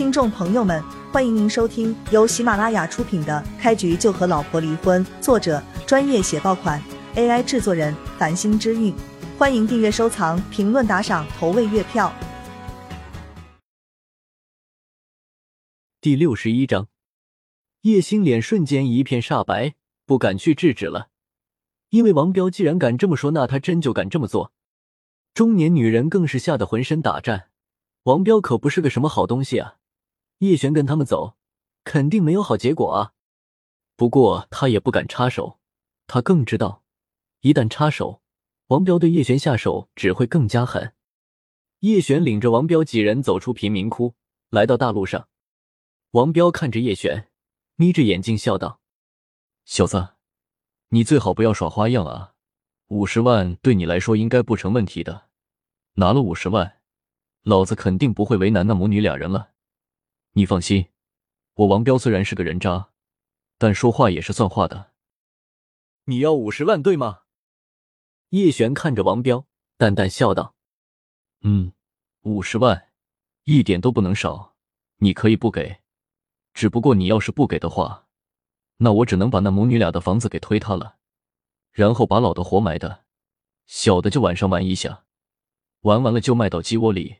[0.00, 6.82] 听众朋友们，欢迎您收听由喜马拉雅出品的《开局就和老婆离婚》，作者专业写爆款
[7.16, 8.94] ，AI 制作人繁星之韵。
[9.36, 12.10] 欢迎订阅、收藏、评论、打赏、投喂月票。
[16.00, 16.88] 第六十一章，
[17.82, 19.74] 叶星脸瞬间一片煞白，
[20.06, 21.08] 不敢去制止了。
[21.90, 24.50] 因为王彪既然敢这么说，那他真就敢这么做。
[25.34, 27.48] 中年女人更是吓得浑身打颤。
[28.04, 29.74] 王彪可不是个什么好东西啊！
[30.40, 31.36] 叶璇跟他们走，
[31.84, 33.12] 肯定没有好结果啊。
[33.94, 35.60] 不过他也不敢插手，
[36.06, 36.82] 他更知道，
[37.40, 38.22] 一旦插手，
[38.68, 40.94] 王彪对叶璇下手只会更加狠。
[41.80, 44.14] 叶璇领着王彪几人走出贫民窟，
[44.48, 45.28] 来到大路上。
[46.12, 47.28] 王彪看着叶璇，
[47.76, 48.80] 眯着眼睛笑道
[49.66, 50.14] ：“小子，
[50.88, 52.32] 你最好不要耍花样啊！
[52.88, 55.28] 五十万对你来说应该不成问题的，
[55.96, 56.78] 拿了五十万。”
[57.44, 59.52] 老子肯定不会为难那母女俩人了，
[60.32, 60.88] 你放心，
[61.54, 62.90] 我王彪虽然是个人渣，
[63.58, 64.92] 但说话也是算话的。
[66.04, 67.22] 你要五十万对吗？
[68.28, 69.46] 叶璇看着王彪，
[69.76, 70.54] 淡淡笑道
[71.42, 71.72] ：“嗯，
[72.22, 72.90] 五十万，
[73.42, 74.54] 一点都不能少。
[74.98, 75.80] 你可以不给，
[76.54, 78.06] 只不过你要是不给的话，
[78.76, 80.98] 那我只能把那母女俩的房子给推塌了，
[81.72, 83.04] 然后把老的活埋的，
[83.66, 85.06] 小的就晚上玩一下，
[85.80, 87.18] 玩完了就卖到鸡窝里。”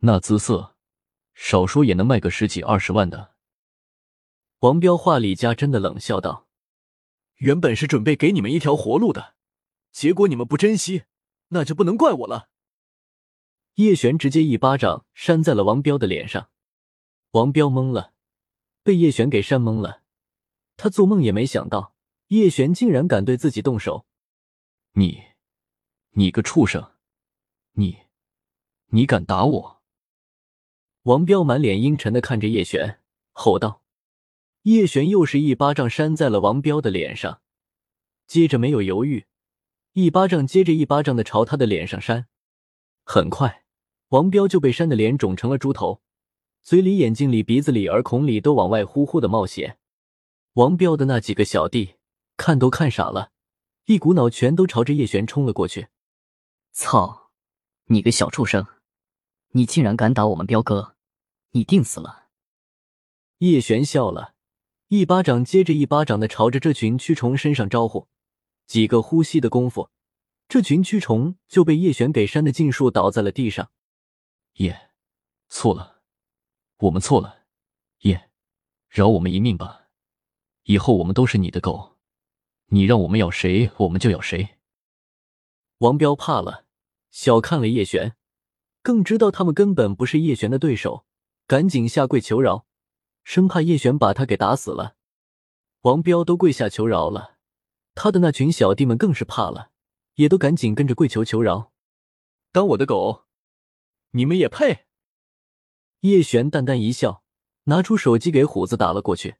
[0.00, 0.76] 那姿色，
[1.40, 3.36] 少说也能卖个十几二十万的。
[4.58, 6.48] 王彪话里加真的冷笑道
[7.38, 9.36] ：“原本是准备给你们一条活路的，
[9.92, 11.04] 结果你们不珍惜，
[11.50, 12.50] 那就不能怪我了。”
[13.74, 16.50] 叶璇直接一巴掌扇在了王彪的脸上，
[17.30, 18.12] 王彪懵了，
[18.82, 20.02] 被叶璇给扇懵了。
[20.76, 21.94] 他做梦也没想到，
[22.26, 24.06] 叶璇竟然敢对自己动手。
[24.94, 25.22] 你，
[26.10, 26.94] 你个畜生，
[27.74, 28.06] 你，
[28.86, 29.77] 你敢打我！
[31.08, 33.00] 王彪满脸阴沉的看着叶璇，
[33.32, 33.80] 吼道
[34.64, 37.40] ：“叶璇又是一巴掌扇在了王彪的脸上，
[38.26, 39.24] 接着没有犹豫，
[39.94, 42.26] 一巴掌接着一巴掌的朝他的脸上扇。
[43.04, 43.64] 很快，
[44.08, 46.02] 王彪就被扇的脸肿成了猪头，
[46.60, 49.78] 嘴里、眼睛里、鼻子里、耳孔里都往外呼呼的冒血。
[50.52, 51.94] 王彪的那几个小弟
[52.36, 53.30] 看都看傻了，
[53.86, 55.88] 一股脑全都朝着叶璇冲了过去。
[56.72, 57.30] 操，
[57.86, 58.66] 你个小畜生，
[59.52, 60.96] 你竟然敢打我们彪哥！”
[61.50, 62.28] 你定死了！
[63.38, 64.34] 叶璇笑了，
[64.88, 68.08] 一巴掌接着一巴掌的朝着这群蛆虫身上招呼。
[68.66, 69.90] 几个呼吸的功夫，
[70.46, 73.70] 这群蛆虫就被叶璇给扇的尽数倒在了地上。
[74.54, 74.90] 叶，
[75.48, 76.02] 错了，
[76.80, 77.46] 我们错了，
[78.00, 78.30] 叶，
[78.88, 79.88] 饶我们一命吧！
[80.64, 81.96] 以后我们都是你的狗，
[82.66, 84.58] 你让我们咬谁，我们就咬谁。
[85.78, 86.66] 王彪怕了，
[87.10, 88.16] 小看了叶璇，
[88.82, 91.06] 更知道他们根本不是叶璇的对手。
[91.48, 92.66] 赶紧下跪求饶，
[93.24, 94.96] 生怕叶璇把他给打死了。
[95.80, 97.38] 王彪都跪下求饶了，
[97.94, 99.70] 他的那群小弟们更是怕了，
[100.16, 101.72] 也都赶紧跟着跪求求饶。
[102.52, 103.24] 当我的狗，
[104.10, 104.84] 你们也配？
[106.00, 107.24] 叶璇淡淡一笑，
[107.64, 109.36] 拿出手机给虎子打了过去。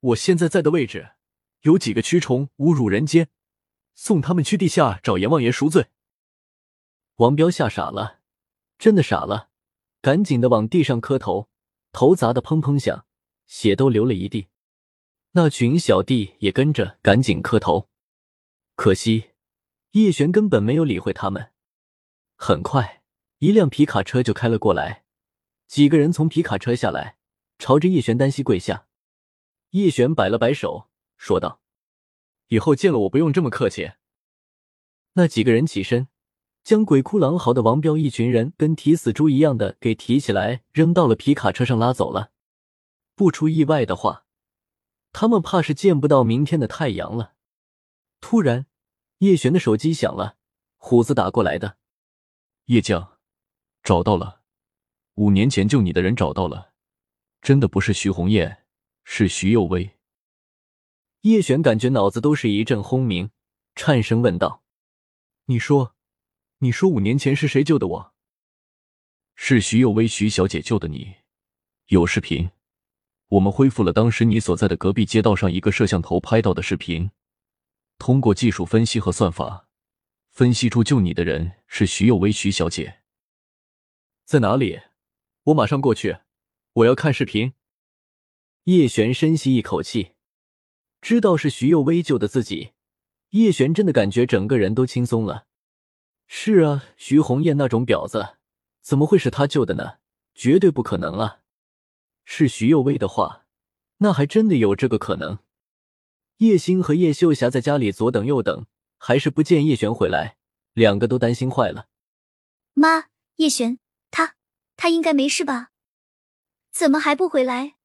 [0.00, 1.12] 我现在在的位置，
[1.62, 3.30] 有几个蛆虫侮辱人间，
[3.94, 5.86] 送他们去地下找阎王爷赎罪。
[7.14, 8.20] 王彪吓傻了，
[8.76, 9.48] 真的傻了。
[10.04, 11.48] 赶紧的往地上磕头，
[11.90, 13.06] 头砸的砰砰响，
[13.46, 14.48] 血都流了一地。
[15.30, 17.88] 那群小弟也跟着赶紧磕头。
[18.76, 19.30] 可惜
[19.92, 21.52] 叶璇根本没有理会他们。
[22.36, 23.02] 很快，
[23.38, 25.04] 一辆皮卡车就开了过来，
[25.66, 27.16] 几个人从皮卡车下来，
[27.58, 28.86] 朝着叶璇单膝跪下。
[29.70, 31.62] 叶璇摆了摆手，说道
[32.48, 33.92] ：“以后见了我不用这么客气。”
[35.16, 36.08] 那几个人起身。
[36.64, 42.32] 将鬼哭狼嚎的王彪一群人跟提死猪一样的给提起来，扔到了皮卡车上拉走了。
[43.14, 44.24] 不出意外的话，
[45.12, 47.34] 他们怕是见不到明天的太阳了。
[48.22, 48.66] 突然，
[49.18, 50.38] 叶璇的手机响了，
[50.78, 51.76] 虎子打过来的。
[52.64, 53.18] 叶将，
[53.82, 54.40] 找到了，
[55.16, 56.72] 五年前救你的人找到了，
[57.42, 58.64] 真的不是徐红艳，
[59.04, 59.98] 是徐幼薇。
[61.20, 63.30] 叶璇感觉脑子都是一阵轰鸣，
[63.74, 64.62] 颤声问道
[65.44, 65.93] ：“你说？”
[66.64, 68.14] 你说五年前是谁救的我？
[69.34, 71.16] 是徐幼薇徐小姐救的你。
[71.88, 72.52] 有视频，
[73.28, 77.10] 我们恢复了当时你所在的隔壁街道上一个摄像头拍到的视频。
[77.98, 79.68] 通过技术分析和算法，
[80.30, 83.02] 分析出救你的人是徐幼薇徐小姐。
[84.24, 84.80] 在哪里？
[85.42, 86.20] 我马上过去。
[86.72, 87.52] 我要看视频。
[88.62, 90.12] 叶璇深吸一口气，
[91.02, 92.70] 知道是徐幼薇救的自己，
[93.32, 95.46] 叶璇真的感觉整个人都轻松了。
[96.26, 98.36] 是啊，徐红艳那种婊子，
[98.80, 99.98] 怎么会是他救的呢？
[100.34, 101.40] 绝对不可能啊！
[102.24, 103.46] 是徐幼薇的话，
[103.98, 105.38] 那还真的有这个可能。
[106.38, 108.66] 叶星和叶秀霞在家里左等右等，
[108.98, 110.36] 还是不见叶璇回来，
[110.72, 111.86] 两个都担心坏了。
[112.72, 113.04] 妈，
[113.36, 113.78] 叶璇，
[114.10, 114.34] 他
[114.76, 115.70] 他应该没事吧？
[116.72, 117.76] 怎么还不回来？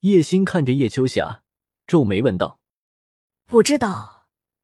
[0.00, 1.44] 叶星看着叶秋霞，
[1.86, 2.58] 皱眉问道
[3.46, 4.17] ：“不知道，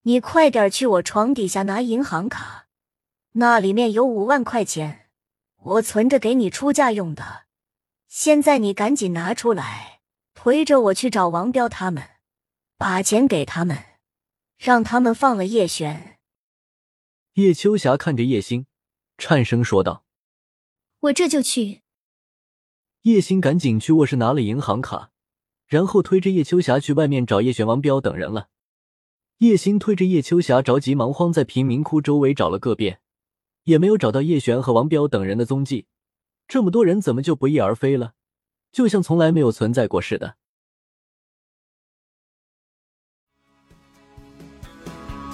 [0.04, 2.66] 你快点去我床底下拿银行卡，
[3.32, 5.10] 那里面有五万块钱，
[5.56, 7.44] 我存着给你出嫁用的。
[8.06, 10.00] 现在你赶紧拿出来，
[10.34, 12.10] 推着我去找王彪他们。”
[12.76, 13.82] 把钱给他们，
[14.58, 16.18] 让他们放了叶璇。
[17.34, 18.66] 叶秋霞看着叶星，
[19.16, 20.04] 颤声说道
[21.00, 21.82] ：“我这就去。”
[23.02, 25.12] 叶星赶紧去卧室拿了银行卡，
[25.66, 28.48] 然后推着叶秋霞去外面找叶璇、王彪等人了。
[29.38, 33.00] 叶星推着叶秋霞着急忙慌，在贫民窟周围找了个遍，
[33.64, 35.86] 也没有找到叶璇和王彪等人的踪迹。
[36.46, 38.12] 这么多人怎么就不翼而飞了？
[38.70, 40.36] 就像从来没有存在过似的。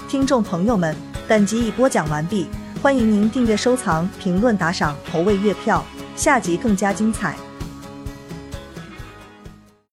[0.09, 0.95] 听众朋友们，
[1.27, 2.47] 本集已播讲完毕，
[2.81, 7.37] 欢迎您订阅、收藏、评论、打赏、投喂月票，下集更加精彩。